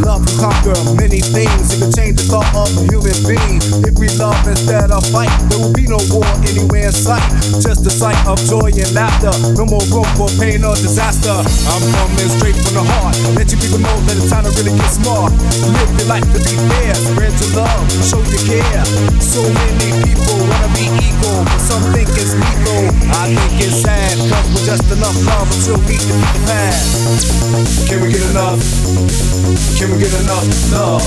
Love 0.00 0.24
can 0.24 0.38
conquer 0.38 0.76
many 0.96 1.20
things. 1.20 1.74
It 1.74 1.78
can 1.84 1.92
change 1.92 2.16
the 2.16 2.26
thought 2.32 2.48
of 2.56 2.70
a 2.78 2.82
human 2.88 3.16
being. 3.28 3.60
If 3.84 3.98
we 4.00 4.08
love 4.16 4.40
instead 4.48 4.90
of 4.90 5.04
fight, 5.12 5.32
there 5.52 5.60
will 5.60 5.74
be 5.74 5.84
no 5.84 6.00
war 6.08 6.26
anywhere 6.48 6.88
in 6.88 6.94
sight. 6.94 7.24
Just 7.60 7.84
the 7.84 7.92
sight 7.92 8.16
of 8.24 8.40
joy 8.48 8.72
and 8.72 8.92
laughter. 8.96 9.32
No 9.58 9.68
more 9.68 9.84
room 9.92 10.08
for 10.16 10.32
pain 10.40 10.64
or 10.64 10.76
disaster. 10.78 11.34
I'm 11.68 11.84
coming 11.92 12.30
straight 12.40 12.56
from 12.56 12.80
the 12.80 12.84
heart. 12.86 13.16
Let 13.36 13.52
you 13.52 13.58
people 13.60 13.82
know 13.84 13.96
that 14.08 14.16
it's 14.16 14.30
time 14.32 14.48
to 14.48 14.52
really 14.56 14.72
get 14.72 14.90
smart. 14.90 15.34
Live 15.68 15.90
your 16.00 16.08
life 16.08 16.26
to 16.32 16.40
be 16.40 16.54
fair. 16.72 16.94
Spread 16.96 17.34
your 17.36 17.52
love. 17.64 17.84
Show 18.00 18.22
your 18.32 18.42
care. 18.48 18.84
So 19.20 19.44
many 19.44 19.88
people 20.06 20.38
wanna 20.40 20.70
be 20.72 20.88
equal, 21.04 21.44
but 21.44 21.60
some 21.60 21.84
think 21.92 22.08
it's 22.16 22.32
lethal. 22.32 22.88
I 23.18 23.28
think 23.28 23.60
it's 23.60 23.84
sad, 23.84 24.16
cause 24.30 24.48
with 24.54 24.64
just 24.64 24.86
enough 24.88 25.16
love 25.26 25.48
until 25.52 25.78
we 25.84 26.00
defeat 26.00 26.30
the 26.32 26.42
past. 26.48 27.88
Can 27.88 28.00
we 28.02 28.12
get 28.12 28.24
enough? 28.30 29.41
Can 29.42 29.90
we 29.90 29.98
get 29.98 30.14
enough 30.20 30.46
love? 30.70 31.02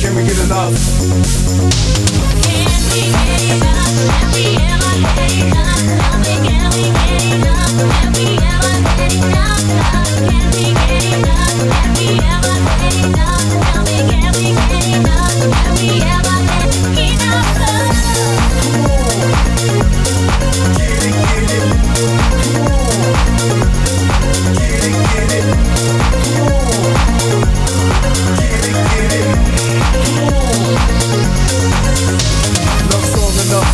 Can 0.00 0.16
we 0.16 0.22
get 0.24 0.38
enough? 0.46 0.72
Can 1.02 2.56
we 2.90 3.12
get 3.26 3.56
enough? 3.56 4.55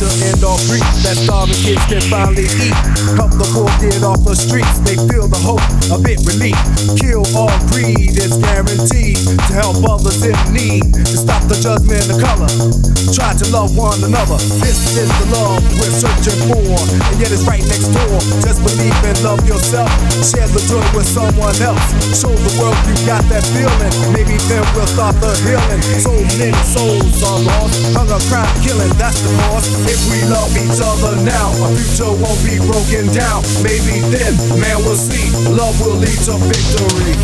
to 0.00 0.08
end 0.24 0.42
all 0.44 0.56
starving 1.14 1.60
kids 1.60 1.84
can 1.86 2.00
finally 2.08 2.44
eat. 2.44 2.74
Help 3.20 3.32
the 3.36 3.44
poor 3.52 3.68
off 4.02 4.24
the 4.24 4.34
streets, 4.34 4.80
they 4.80 4.96
feel 5.12 5.28
the 5.28 5.36
hope, 5.36 5.60
a 5.92 6.00
bit 6.00 6.18
relief. 6.24 6.56
Kill 6.96 7.20
all 7.36 7.52
greed, 7.68 8.16
it's 8.16 8.38
guaranteed 8.38 9.09
to 9.26 9.52
help 9.52 9.76
others 9.84 10.22
in 10.24 10.36
need, 10.52 10.94
to 10.94 11.16
stop 11.16 11.42
the 11.44 11.58
judgment 11.60 12.04
of 12.08 12.16
color. 12.22 12.48
Try 13.12 13.34
to 13.36 13.46
love 13.50 13.76
one 13.76 14.00
another. 14.06 14.38
This 14.62 14.96
is 14.96 15.10
the 15.20 15.26
love 15.34 15.60
we're 15.76 15.92
searching 15.92 16.40
for, 16.48 16.62
and 16.62 17.16
yet 17.20 17.28
it's 17.34 17.44
right 17.44 17.62
next 17.68 17.90
door. 17.92 18.16
Just 18.40 18.62
believe 18.64 18.94
and 19.04 19.18
love 19.20 19.42
yourself. 19.44 19.90
Share 20.24 20.48
the 20.48 20.62
joy 20.70 20.84
with 20.96 21.04
someone 21.04 21.56
else. 21.60 21.84
Show 22.16 22.32
the 22.32 22.52
world 22.56 22.78
you 22.88 22.96
got 23.04 23.20
that 23.28 23.44
feeling. 23.52 23.92
Maybe 24.14 24.38
then 24.48 24.64
we'll 24.72 24.88
start 24.88 25.18
the 25.20 25.34
healing. 25.44 25.82
So 26.00 26.14
many 26.38 26.56
souls 26.64 27.20
are 27.26 27.40
lost, 27.44 27.76
hunger, 27.92 28.20
crime, 28.30 28.48
killing. 28.64 28.94
That's 28.96 29.20
the 29.20 29.30
cause. 29.44 29.66
If 29.84 30.00
we 30.08 30.24
love 30.30 30.54
each 30.56 30.80
other 30.80 31.18
now, 31.20 31.50
our 31.60 31.70
future 31.76 32.14
won't 32.14 32.40
be 32.46 32.56
broken 32.62 33.10
down. 33.12 33.42
Maybe 33.60 34.00
then, 34.08 34.32
man, 34.56 34.78
we'll 34.86 34.96
see. 34.96 35.28
Love 35.50 35.76
will 35.82 35.98
lead 35.98 36.18
to 36.30 36.38
victory 36.46 37.18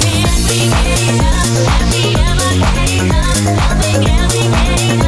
we 1.92 2.14
ever 2.14 2.52
day, 2.74 2.96
happy 3.08 3.92
every 4.20 4.46
day, 4.54 4.98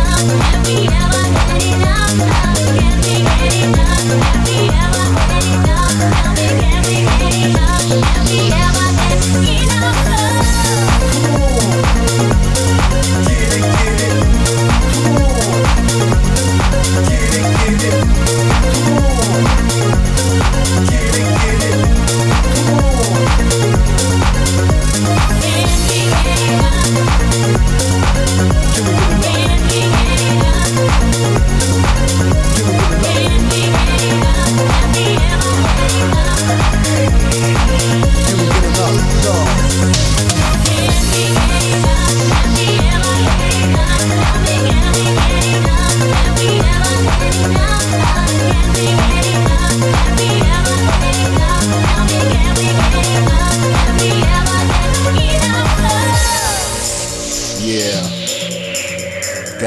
we 0.66 0.89
ever 0.89 1.25
day. 1.83 1.88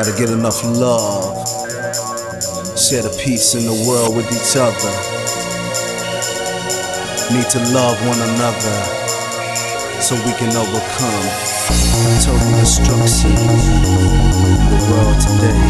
gotta 0.03 0.18
get 0.18 0.31
enough 0.31 0.63
love. 0.63 1.48
Share 2.75 3.03
the 3.03 3.15
peace 3.24 3.53
in 3.53 3.65
the 3.65 3.86
world 3.88 4.15
with 4.15 4.25
each 4.33 4.57
other. 4.57 4.94
Need 7.30 7.48
to 7.51 7.59
love 7.71 8.01
one 8.07 8.18
another 8.18 8.77
so 10.01 10.15
we 10.25 10.33
can 10.42 10.50
overcome 10.57 11.25
total 12.18 12.50
destruction. 12.57 13.30
The 14.71 14.88
world 14.89 15.21
today. 15.21 15.61